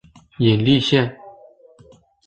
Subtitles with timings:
[0.39, 1.15] 殷栗线